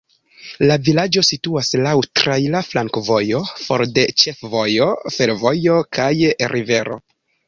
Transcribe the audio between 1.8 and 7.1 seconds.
laŭ traira flankovojo, for de ĉefvojo, fervojo kaj rivero.